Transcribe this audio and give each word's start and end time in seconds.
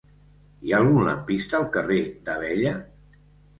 Hi 0.69 0.73
ha 0.73 0.79
algun 0.83 1.03
lampista 1.09 1.59
al 1.61 1.69
carrer 1.77 2.01
d'Abella? 2.25 2.75